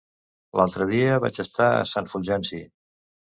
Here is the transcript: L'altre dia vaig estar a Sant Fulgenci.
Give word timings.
L'altre 0.59 0.87
dia 0.91 1.19
vaig 1.25 1.37
estar 1.43 1.67
a 1.75 1.85
Sant 1.91 2.09
Fulgenci. 2.15 2.61